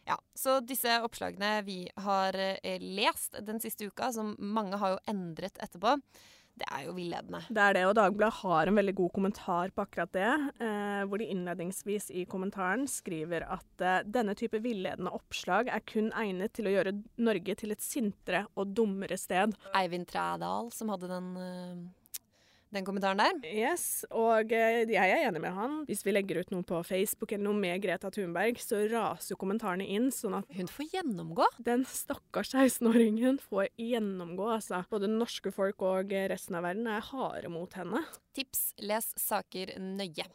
ja, 0.06 0.18
Så 0.38 0.60
disse 0.62 1.00
oppslagene 1.06 1.60
vi 1.66 1.82
har 2.06 2.36
eh, 2.38 2.80
lest 2.82 3.40
den 3.46 3.60
siste 3.64 3.90
uka, 3.90 4.12
som 4.14 4.36
mange 4.38 4.78
har 4.82 4.96
jo 4.96 5.04
endret 5.10 5.58
etterpå, 5.58 5.98
Det 6.56 6.68
er 6.72 6.86
jo 6.86 6.94
villedende. 6.96 7.42
Det 7.52 7.60
er 7.60 7.74
det, 7.76 7.82
og 7.84 7.98
Dagbladet 7.98 8.38
har 8.38 8.70
en 8.70 8.78
veldig 8.78 8.94
god 8.96 9.12
kommentar 9.12 9.74
på 9.76 9.84
akkurat 9.84 10.14
det. 10.16 10.30
Eh, 10.64 11.02
hvor 11.04 11.20
de 11.20 11.28
innledningsvis 11.34 12.08
i 12.16 12.24
kommentaren 12.32 12.86
skriver 12.88 13.44
at 13.58 13.84
eh, 13.84 14.06
denne 14.08 14.38
type 14.40 14.62
villedende 14.64 15.12
oppslag 15.12 15.68
er 15.68 15.84
kun 15.84 16.14
egnet 16.16 16.54
til 16.56 16.70
å 16.70 16.76
gjøre 16.78 16.96
Norge 17.20 17.58
til 17.60 17.76
et 17.76 17.84
sintere 17.84 18.46
og 18.56 18.72
dummere 18.72 19.18
sted. 19.20 19.58
Eivind 19.76 20.08
Trædal 20.08 20.72
som 20.72 20.94
hadde 20.94 21.12
den, 21.12 21.30
den 22.76 22.86
kommentaren 22.88 23.22
der. 23.22 23.40
Yes, 23.50 24.04
og 24.12 24.52
eh, 24.56 24.84
jeg 24.92 25.14
er 25.16 25.26
enig 25.30 25.42
med 25.44 25.56
han. 25.56 25.78
Hvis 25.90 26.04
vi 26.06 26.14
legger 26.16 26.42
ut 26.44 26.54
noe 26.54 26.66
på 26.68 26.82
Facebook 26.88 27.34
eller 27.36 27.48
noe 27.48 27.60
med 27.60 27.82
Greta 27.84 28.12
Thunberg, 28.14 28.60
så 28.62 28.84
raser 28.92 29.34
jo 29.34 29.40
kommentarene 29.42 29.88
inn, 29.88 30.12
sånn 30.14 30.38
at 30.42 30.52
Hun 30.56 30.70
får 30.72 30.92
gjennomgå. 30.94 31.48
den 31.66 31.86
stakkars 31.90 32.54
16-åringen 32.54 33.40
får 33.44 33.70
gjennomgå, 33.82 34.52
altså. 34.58 34.84
Både 34.92 35.10
norske 35.12 35.54
folk 35.56 35.82
og 35.86 36.14
resten 36.32 36.60
av 36.60 36.68
verden 36.68 36.88
er 36.92 37.04
harde 37.12 37.52
mot 37.52 37.74
henne. 37.80 38.04
Tips 38.36 38.74
les 38.84 39.12
saker 39.20 39.78
nøye. 39.80 40.28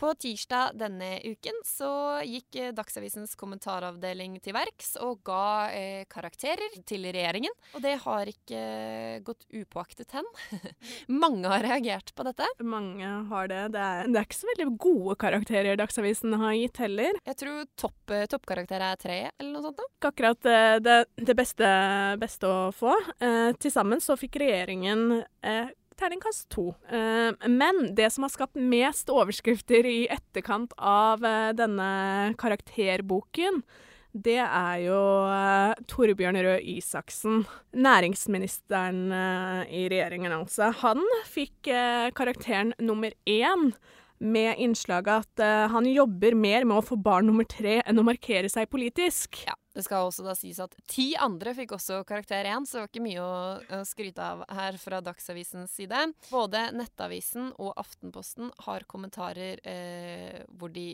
På 0.00 0.14
tirsdag 0.16 0.78
denne 0.80 1.18
uken 1.28 1.58
så 1.68 1.90
gikk 2.24 2.56
eh, 2.56 2.70
Dagsavisens 2.72 3.34
kommentaravdeling 3.36 4.38
til 4.40 4.54
verks 4.56 4.94
og 5.04 5.18
ga 5.28 5.68
eh, 5.76 6.06
karakterer 6.08 6.78
til 6.88 7.04
regjeringen. 7.04 7.52
Og 7.76 7.82
det 7.84 7.98
har 8.06 8.30
ikke 8.30 8.56
eh, 8.56 9.18
gått 9.26 9.44
upåaktet 9.52 10.14
hen. 10.16 10.24
Mange 11.22 11.50
har 11.52 11.66
reagert 11.66 12.14
på 12.16 12.24
dette. 12.24 12.48
Mange 12.64 13.10
har 13.28 13.50
det. 13.52 13.60
Det 13.74 13.82
er, 13.84 14.08
det 14.08 14.22
er 14.22 14.28
ikke 14.30 14.38
så 14.38 14.48
veldig 14.54 14.68
gode 14.86 15.18
karakterer 15.20 15.76
Dagsavisen 15.82 16.38
har 16.40 16.56
gitt 16.56 16.80
heller. 16.80 17.20
Jeg 17.28 17.40
tror 17.42 17.68
topp, 17.84 18.14
eh, 18.16 18.24
toppkarakter 18.32 18.86
er 18.88 19.02
tre, 19.04 19.18
eller 19.36 19.52
noe 19.52 19.66
sånt. 19.68 19.82
da. 19.82 19.90
Ikke 20.00 20.14
akkurat 20.14 20.48
det, 20.88 20.96
det 21.28 21.36
beste, 21.36 21.74
beste 22.24 22.48
å 22.48 22.70
få. 22.72 22.96
Eh, 23.20 23.52
Til 23.60 23.76
sammen 23.76 24.00
så 24.00 24.16
fikk 24.16 24.40
regjeringen 24.40 25.20
eh, 25.44 25.68
terningkast 26.00 26.48
to. 26.52 26.70
Eh, 26.88 27.30
men 27.48 27.94
det 27.96 28.10
som 28.14 28.26
har 28.26 28.32
skapt 28.32 28.58
mest 28.58 29.12
overskrifter 29.12 29.86
i 29.86 30.00
etterkant 30.10 30.74
av 30.76 31.24
eh, 31.26 31.52
denne 31.56 31.90
karakterboken, 32.40 33.62
det 34.10 34.40
er 34.42 34.80
jo 34.88 35.00
eh, 35.30 35.76
Torbjørn 35.90 36.40
Røe 36.42 36.58
Isaksen, 36.74 37.44
næringsministeren 37.76 39.06
i 39.70 39.86
regjeringen 39.92 40.34
altså. 40.34 40.72
Han 40.82 41.04
fikk 41.30 41.70
karakteren 42.16 42.74
nummer 42.82 43.14
én 43.28 43.70
med 44.20 44.58
innslaget 44.60 45.24
at 45.24 45.42
uh, 45.42 45.70
han 45.72 45.86
jobber 45.88 46.36
mer 46.36 46.66
med 46.68 46.76
å 46.76 46.84
få 46.84 46.98
barn 47.00 47.30
nummer 47.30 47.46
tre 47.48 47.78
enn 47.80 48.00
å 48.00 48.04
markere 48.04 48.50
seg 48.52 48.68
politisk. 48.72 49.40
Ja, 49.46 49.56
Det 49.74 49.84
skal 49.86 50.08
også 50.08 50.24
da 50.26 50.34
sies 50.34 50.58
at 50.62 50.74
ti 50.90 51.12
andre 51.20 51.52
fikk 51.54 51.76
også 51.76 52.00
karakter 52.08 52.48
én, 52.50 52.66
så 52.66 52.78
det 52.78 52.82
var 52.82 52.90
ikke 52.90 53.04
mye 53.04 53.22
å 53.22 53.82
skryte 53.86 54.24
av 54.24 54.42
her 54.50 54.78
fra 54.82 54.98
Dagsavisens 55.04 55.76
side. 55.78 56.00
Både 56.30 56.66
Nettavisen 56.74 57.52
og 57.62 57.78
Aftenposten 57.80 58.50
har 58.66 58.86
kommentarer 58.90 59.62
eh, 59.62 60.42
hvor 60.58 60.74
de 60.74 60.88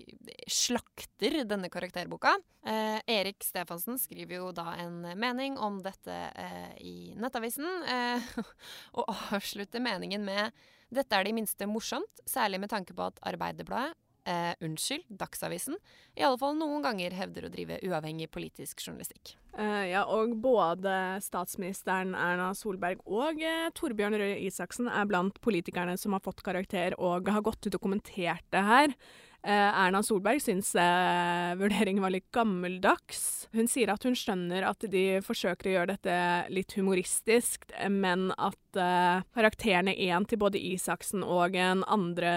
slakter 0.50 1.42
denne 1.48 1.72
karakterboka. 1.72 2.36
Eh, 2.66 3.00
Erik 3.16 3.44
Stefansen 3.46 4.00
skriver 4.02 4.42
jo 4.42 4.52
da 4.56 4.74
en 4.82 5.02
mening 5.16 5.56
om 5.56 5.80
dette 5.84 6.20
eh, 6.36 6.72
i 6.84 6.96
Nettavisen, 7.16 7.68
eh, 7.88 8.32
og 8.98 9.12
avslutter 9.32 9.80
meningen 9.80 10.26
med 10.26 10.52
dette 10.92 11.16
er 11.16 11.26
det 11.26 11.32
i 11.32 11.36
minste 11.40 11.66
morsomt, 11.66 12.20
særlig 12.28 12.60
med 12.62 12.70
tanke 12.70 12.94
på 12.94 13.08
at 13.08 13.18
Arbeiderbladet 13.26 13.96
eh, 14.26 14.52
unnskyld, 14.64 15.06
Dagsavisen, 15.08 15.78
i 16.16 16.24
alle 16.26 16.38
fall 16.40 16.56
noen 16.58 16.84
ganger 16.84 17.14
hevder 17.16 17.46
å 17.46 17.52
drive 17.52 17.78
uavhengig 17.86 18.28
politisk 18.34 18.82
journalistikk. 18.84 19.36
Eh, 19.56 19.86
ja, 19.92 20.02
og 20.12 20.34
både 20.42 20.92
statsministeren 21.24 22.12
Erna 22.18 22.50
Solberg 22.56 23.00
og 23.08 23.40
eh, 23.40 23.70
Torbjørn 23.76 24.18
Røe 24.20 24.40
Isaksen 24.44 24.90
er 24.90 25.08
blant 25.08 25.40
politikerne 25.44 25.96
som 26.00 26.16
har 26.16 26.24
fått 26.24 26.44
karakter 26.46 26.98
og 27.00 27.30
har 27.32 27.44
gått 27.46 27.64
ut 27.64 27.78
og 27.78 27.86
kommentert 27.88 28.44
det 28.52 28.66
her. 28.66 28.96
Eh, 29.42 29.78
Erna 29.84 30.02
Solberg 30.02 30.40
syns 30.42 30.72
eh, 30.74 31.52
vurderingen 31.58 32.02
var 32.02 32.10
litt 32.14 32.26
gammeldags. 32.34 33.46
Hun 33.54 33.68
sier 33.70 33.92
at 33.92 34.02
hun 34.06 34.16
skjønner 34.18 34.66
at 34.66 34.86
de 34.90 35.20
forsøker 35.24 35.70
å 35.70 35.74
gjøre 35.76 35.94
dette 35.94 36.16
litt 36.50 36.74
humoristisk, 36.78 37.68
men 37.92 38.32
at 38.34 38.80
eh, 38.80 39.22
karakterene 39.36 39.94
én 39.94 40.26
til 40.26 40.40
både 40.42 40.62
Isaksen 40.72 41.22
og 41.22 41.54
en 41.60 41.84
andre, 41.86 42.32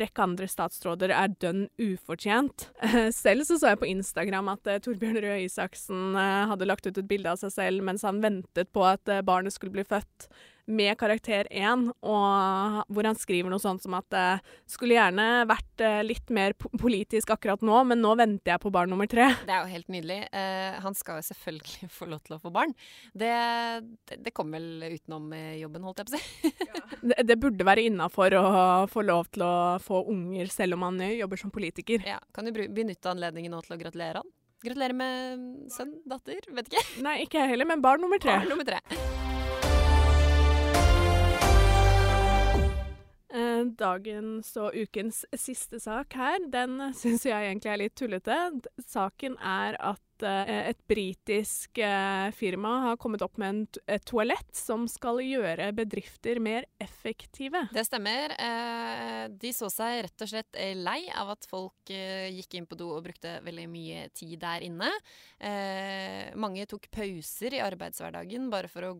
rekke 0.00 0.24
andre 0.24 0.48
statsråder 0.48 1.12
er 1.14 1.34
dønn 1.42 1.66
ufortjent. 1.80 2.68
Selv 3.14 3.44
så 3.48 3.58
så 3.60 3.74
jeg 3.74 3.82
på 3.82 3.90
Instagram 3.90 4.54
at 4.54 4.72
Torbjørn 4.86 5.20
Røe 5.24 5.42
Isaksen 5.44 6.16
hadde 6.16 6.68
lagt 6.68 6.88
ut 6.88 6.96
et 6.96 7.08
bilde 7.10 7.30
av 7.30 7.40
seg 7.40 7.52
selv 7.52 7.84
mens 7.86 8.04
han 8.06 8.22
ventet 8.24 8.72
på 8.74 8.84
at 8.86 9.10
barnet 9.26 9.54
skulle 9.54 9.74
bli 9.74 9.86
født 9.88 10.28
med 10.66 10.96
karakter 10.98 11.48
1, 11.50 11.88
og 12.04 12.84
hvor 12.88 13.08
han 13.08 13.18
skriver 13.18 13.52
noe 13.52 13.62
sånt 13.62 13.84
som 13.84 13.96
at 13.98 14.06
det 14.14 14.26
skulle 14.70 14.96
gjerne 14.96 15.44
vært 15.50 15.84
eh, 15.84 16.00
litt 16.06 16.30
mer 16.34 16.54
politisk 16.56 17.34
akkurat 17.34 17.64
nå, 17.64 17.82
men 17.90 18.00
nå 18.02 18.14
venter 18.18 18.54
jeg 18.54 18.62
på 18.62 18.72
barn 18.74 18.92
nummer 18.92 19.08
tre. 19.10 19.28
Det 19.44 19.52
er 19.54 19.64
jo 19.64 19.72
helt 19.74 19.90
nydelig. 19.92 20.20
Eh, 20.32 20.78
han 20.84 20.96
skal 20.96 21.20
jo 21.20 21.28
selvfølgelig 21.30 21.90
få 21.98 22.08
lov 22.10 22.22
til 22.24 22.36
å 22.36 22.40
få 22.42 22.52
barn. 22.54 22.74
Det, 23.12 23.32
det, 24.08 24.20
det 24.24 24.34
kom 24.36 24.54
vel 24.54 24.86
utenom 24.86 25.32
eh, 25.36 25.58
jobben, 25.60 25.84
holdt 25.84 26.04
jeg 26.04 26.10
på 26.10 26.14
å 26.14 26.20
si. 26.20 26.54
Det, 27.04 27.18
det 27.26 27.34
burde 27.36 27.66
være 27.66 27.82
innafor 27.84 28.32
å 28.38 28.44
få 28.88 29.02
lov 29.04 29.26
til 29.34 29.42
å 29.44 29.54
få 29.82 29.98
unger 30.08 30.48
selv 30.52 30.78
om 30.78 30.86
han 30.86 31.02
eh, 31.04 31.18
jobber 31.18 31.40
som 31.40 31.52
politiker. 31.52 32.06
Ja, 32.08 32.16
kan 32.32 32.48
du 32.48 32.54
benytte 32.54 33.12
anledningen 33.12 33.52
nå 33.52 33.60
til 33.66 33.76
å 33.76 33.80
gratulere 33.82 34.22
han? 34.22 34.32
Gratulere 34.64 34.96
med 34.96 35.44
sønn, 35.74 35.98
datter, 36.08 36.40
vet 36.56 36.72
ikke. 36.72 36.86
Nei, 37.04 37.18
ikke 37.26 37.42
jeg 37.42 37.52
heller, 37.52 37.68
men 37.68 37.84
barn 37.84 38.00
nummer 38.04 38.22
tre. 38.22 38.38
Barn 38.40 38.54
nummer 38.54 38.68
tre. 38.68 38.80
Dagens 43.78 44.50
og 44.60 44.74
ukens 44.76 45.24
siste 45.38 45.80
sak 45.82 46.16
her, 46.18 46.42
den 46.52 46.78
syns 47.00 47.26
jeg 47.26 47.50
egentlig 47.50 47.72
er 47.72 47.80
litt 47.80 47.96
tullete. 47.98 48.38
Saken 48.86 49.36
er 49.40 49.78
at 49.80 50.24
eh, 50.26 50.70
et 50.70 50.80
britisk 50.90 51.80
eh, 51.82 52.28
firma 52.36 52.74
har 52.88 52.98
kommet 53.00 53.24
opp 53.24 53.40
med 53.40 53.78
et 53.86 54.04
toalett 54.08 54.50
som 54.56 54.86
skal 54.90 55.22
gjøre 55.24 55.70
bedrifter 55.76 56.40
mer 56.42 56.68
effektive. 56.82 57.66
Det 57.74 57.86
stemmer. 57.88 58.36
Eh, 58.38 59.24
de 59.32 59.54
så 59.56 59.70
seg 59.72 60.04
rett 60.06 60.26
og 60.26 60.32
slett 60.34 60.60
lei 60.78 61.00
av 61.14 61.34
at 61.34 61.48
folk 61.50 61.90
gikk 61.90 62.58
inn 62.58 62.68
på 62.68 62.78
do 62.78 62.92
og 62.94 63.04
brukte 63.08 63.38
veldig 63.44 63.66
mye 63.70 64.06
tid 64.16 64.38
der 64.42 64.64
inne. 64.64 64.90
Mange 66.40 66.64
tok 66.68 66.86
pauser 66.92 67.56
i 67.56 67.62
arbeidshverdagen 67.64 68.46
bare 68.52 68.70
for 68.72 68.88
å 68.88 68.94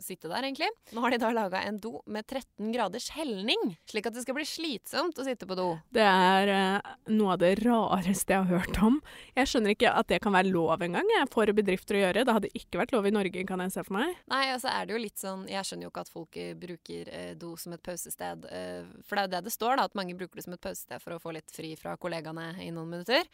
sitte 0.00 0.30
der, 0.30 0.46
egentlig. 0.46 0.70
Nå 0.94 1.02
har 1.04 1.14
de 1.14 1.20
da 1.22 1.32
laga 1.34 1.62
en 1.66 1.78
do 1.82 1.98
med 2.06 2.26
13 2.26 2.72
graders 2.72 3.10
helning, 3.16 3.74
slik 3.90 4.08
at 4.08 4.16
det 4.16 4.24
skal 4.24 4.36
bli 4.38 4.46
slitsomt 4.48 5.18
å 5.18 5.26
sitte 5.26 5.48
på 5.48 5.56
do. 5.58 5.68
Det 5.92 6.06
er 6.06 6.52
eh, 6.52 6.92
noe 7.12 7.36
av 7.36 7.42
det 7.42 7.54
rareste 7.62 8.34
jeg 8.34 8.46
har 8.46 8.62
hørt 8.62 8.80
om. 8.82 9.00
Jeg 9.36 9.50
skjønner 9.50 9.76
ikke 9.76 9.92
at 9.92 10.10
det 10.12 10.20
kan 10.24 10.34
være 10.36 10.52
lov 10.52 10.82
engang 10.84 11.08
for 11.32 11.50
bedrifter 11.56 11.98
å 11.98 12.04
gjøre. 12.04 12.24
Det 12.26 12.36
hadde 12.38 12.52
ikke 12.58 12.80
vært 12.82 12.94
lov 12.94 13.08
i 13.08 13.14
Norge, 13.14 13.46
kan 13.48 13.62
jeg 13.64 13.74
se 13.74 13.84
for 13.86 13.98
meg. 13.98 14.14
Nei, 14.32 14.44
og 14.54 14.62
så 14.62 14.72
er 14.72 14.86
det 14.86 14.96
jo 14.96 15.02
litt 15.02 15.20
sånn 15.20 15.46
Jeg 15.50 15.66
skjønner 15.68 15.86
jo 15.86 15.92
ikke 15.92 16.04
at 16.06 16.12
folk 16.12 16.38
eh, 16.40 16.52
bruker 16.58 17.10
eh, 17.12 17.32
do 17.38 17.54
som 17.60 17.74
et 17.76 17.84
pausested. 17.84 18.46
Eh, 18.52 18.92
for 19.06 19.18
det 19.18 19.24
er 19.24 19.28
jo 19.28 19.34
det 19.36 19.42
det 19.48 19.56
står, 19.56 19.78
da, 19.78 19.88
at 19.88 19.98
mange 19.98 20.16
bruker 20.18 20.38
det 20.38 20.46
som 20.46 20.56
et 20.56 20.62
pausested 20.62 21.02
for 21.02 21.16
å 21.16 21.20
få 21.22 21.34
litt 21.36 21.52
fri 21.52 21.74
fra 21.80 21.96
kollegaene 22.00 22.54
i 22.64 22.70
noen 22.74 22.96
minutter. 22.96 23.28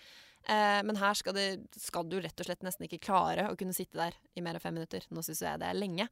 Eh, 0.48 0.80
men 0.86 0.96
her 0.96 1.16
skal, 1.18 1.36
det, 1.36 1.48
skal 1.76 2.06
du 2.08 2.18
rett 2.22 2.40
og 2.40 2.48
slett 2.48 2.64
nesten 2.64 2.86
ikke 2.86 3.02
klare 3.08 3.48
å 3.50 3.56
kunne 3.58 3.76
sitte 3.76 4.00
der 4.00 4.16
i 4.38 4.44
mer 4.44 4.56
enn 4.56 4.64
fem 4.64 4.76
minutter. 4.78 5.04
Nå 5.12 5.24
syns 5.24 5.42
jeg 5.44 5.60
det 5.60 5.68
er 5.68 5.76
lenge. 5.76 6.08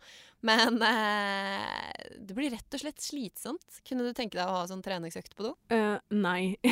Men 0.47 0.81
eh, 0.85 2.11
det 2.21 2.37
blir 2.37 2.53
rett 2.53 2.77
og 2.77 2.83
slett 2.83 3.01
slitsomt. 3.03 3.81
Kunne 3.87 4.05
du 4.05 4.13
tenke 4.17 4.39
deg 4.39 4.45
å 4.45 4.59
ha 4.61 4.67
sånn 4.69 4.85
treningsøkt 4.85 5.37
på 5.39 5.49
do? 5.49 5.55
Uh, 5.73 5.97
nei. 6.13 6.57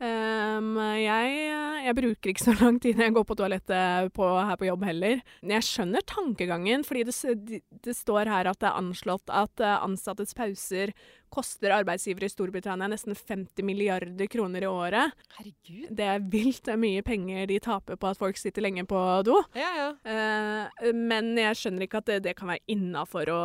um, 0.00 0.72
jeg, 0.96 1.36
jeg 1.84 1.96
bruker 2.00 2.32
ikke 2.32 2.46
så 2.48 2.56
lang 2.62 2.80
tid 2.80 2.96
når 2.96 3.10
jeg 3.10 3.16
går 3.18 3.28
på 3.28 3.38
toalettet 3.42 4.16
på, 4.16 4.32
her 4.48 4.60
på 4.60 4.70
jobb 4.70 4.88
heller. 4.88 5.24
Jeg 5.52 5.68
skjønner 5.68 6.06
tankegangen, 6.08 6.86
fordi 6.88 7.04
det, 7.10 7.62
det 7.84 7.96
står 7.98 8.30
her 8.32 8.48
at 8.50 8.60
det 8.62 8.70
er 8.70 8.80
anslått 8.80 9.28
at 9.28 9.60
eh, 9.60 9.76
ansattes 9.84 10.32
pauser 10.38 10.94
koster 11.32 11.72
arbeidsgivere 11.74 12.28
i 12.28 12.32
Storbritannia 12.32 12.88
nesten 12.90 13.16
50 13.16 13.64
milliarder 13.66 14.28
kroner 14.30 14.64
i 14.66 14.68
året. 14.70 15.16
Herregud. 15.38 15.86
Det 15.96 16.06
er 16.06 16.24
vilt 16.32 16.70
mye 16.80 17.04
penger 17.06 17.46
de 17.50 17.58
taper 17.62 17.98
på 18.00 18.10
at 18.10 18.20
folk 18.20 18.38
sitter 18.40 18.64
lenge 18.64 18.84
på 18.90 19.00
do. 19.26 19.38
Ja, 19.58 19.70
ja. 19.78 19.88
Eh, 20.04 20.90
men 20.96 21.32
jeg 21.38 21.58
skjønner 21.58 21.86
ikke 21.86 22.02
at 22.02 22.10
det, 22.10 22.20
det 22.28 22.36
kan 22.38 22.50
være 22.52 22.64
innafor 22.74 23.30
å 23.34 23.40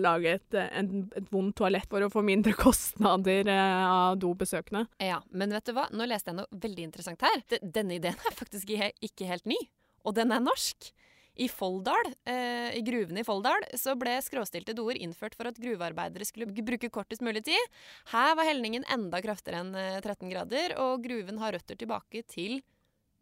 lage 0.00 0.36
et, 0.38 0.58
en, 0.58 1.08
et 1.18 1.32
vondt 1.32 1.58
toalett 1.60 1.88
for 1.90 2.04
å 2.04 2.12
få 2.12 2.24
mindre 2.26 2.54
kostnader 2.66 3.48
eh, 3.54 3.82
av 3.88 4.18
dobesøkende. 4.22 4.86
Ja, 5.02 5.22
men 5.30 5.54
vet 5.54 5.68
du 5.68 5.74
hva? 5.76 5.88
Nå 5.94 6.08
leste 6.08 6.32
jeg 6.32 6.40
noe 6.40 6.62
veldig 6.66 6.88
interessant 6.90 7.24
her. 7.26 7.42
Denne 7.62 7.98
ideen 7.98 8.18
er 8.18 8.38
faktisk 8.38 8.70
ikke 8.70 9.28
helt 9.28 9.48
ny, 9.48 9.58
og 10.06 10.16
den 10.18 10.34
er 10.34 10.42
norsk. 10.44 10.92
I 11.38 11.46
Folldal, 11.48 12.10
eh, 12.26 12.74
i 12.78 12.82
gruvene 12.82 13.22
i 13.22 13.26
Folldal, 13.26 13.62
så 13.78 13.94
ble 13.98 14.16
skråstilte 14.24 14.74
doer 14.74 14.98
innført 14.98 15.36
for 15.38 15.50
at 15.50 15.60
gruvearbeidere 15.60 16.26
skulle 16.26 16.50
bruke 16.50 16.90
kortest 16.90 17.22
mulig 17.22 17.44
tid. 17.46 17.76
Her 18.10 18.34
var 18.34 18.48
helningen 18.48 18.86
enda 18.90 19.20
kraftigere 19.22 19.62
enn 19.62 19.76
eh, 19.78 20.00
13 20.02 20.32
grader, 20.32 20.74
og 20.82 21.04
gruven 21.06 21.38
har 21.38 21.54
røtter 21.54 21.78
tilbake 21.78 22.24
til 22.26 22.58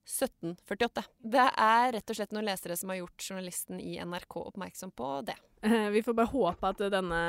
1748. 0.06 1.04
Det 1.18 1.44
er 1.44 1.92
rett 1.96 2.12
og 2.12 2.18
slett 2.18 2.32
noen 2.32 2.46
lesere 2.46 2.76
som 2.78 2.92
har 2.92 3.02
gjort 3.02 3.28
journalisten 3.28 3.82
i 3.82 3.98
NRK 3.98 4.38
oppmerksom 4.46 4.94
på 4.96 5.10
det. 5.26 5.36
Eh, 5.62 5.88
Vi 5.90 6.02
får 6.02 6.14
bare 6.14 6.30
håpe 6.32 6.68
at 6.68 6.82
denne 6.92 7.20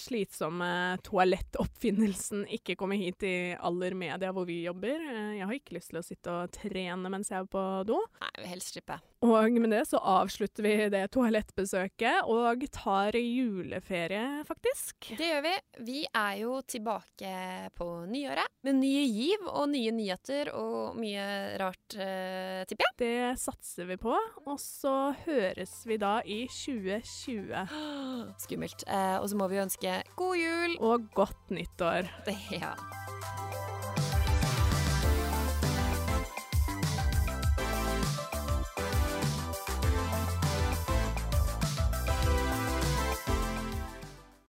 slitsomme 0.00 0.98
toalettoppfinnelsen 1.06 2.44
ikke 2.52 2.76
kommer 2.80 2.98
hit 3.00 3.22
i 3.26 3.34
aller 3.58 3.94
media 3.94 4.32
hvor 4.34 4.46
vi 4.48 4.62
jobber. 4.66 4.98
Eh, 4.98 5.36
Jeg 5.38 5.46
har 5.46 5.54
ikke 5.58 5.76
lyst 5.78 5.92
til 5.92 6.00
å 6.00 6.04
sitte 6.06 6.34
og 6.42 6.52
trene 6.54 7.10
mens 7.12 7.30
jeg 7.32 7.40
er 7.44 7.48
på 7.52 7.62
do. 7.88 8.00
Nei, 8.20 8.30
jeg 8.36 8.42
vil 8.44 8.52
helst 8.54 8.74
slippe. 8.74 8.98
Og 9.22 9.54
med 9.62 9.70
det 9.70 9.84
så 9.86 10.00
avslutter 10.02 10.64
vi 10.66 10.72
det 10.90 11.04
toalettbesøket 11.14 12.26
og 12.26 12.64
tar 12.74 13.14
juleferie, 13.14 14.42
faktisk. 14.48 15.12
Det 15.18 15.28
gjør 15.30 15.44
vi. 15.46 15.52
Vi 15.86 16.00
er 16.10 16.40
jo 16.40 16.56
tilbake 16.66 17.34
på 17.78 17.86
nyåret 18.10 18.50
med 18.66 18.80
nye 18.80 19.04
giv 19.06 19.46
og 19.46 19.68
nye 19.70 19.92
nyheter 19.94 20.50
og 20.58 20.98
mye 20.98 21.24
rart, 21.62 21.94
eh, 21.94 22.64
tipper 22.66 22.88
jeg. 22.90 22.98
Det 22.98 23.38
satser 23.38 23.86
vi 23.86 23.96
på. 24.02 24.16
Og 24.46 24.58
så 24.58 25.14
høres 25.24 25.76
vi 25.86 25.96
da 26.02 26.16
i 26.26 26.42
2020. 26.50 27.51
2020. 27.52 28.34
Skummelt. 28.44 28.84
Eh, 28.88 29.16
og 29.20 29.28
så 29.30 29.38
må 29.38 29.48
vi 29.52 29.60
ønske 29.62 30.00
god 30.16 30.36
jul. 30.40 30.76
Og 30.80 31.08
godt 31.14 31.50
nyttår. 31.54 32.10
Ja. 32.52 32.74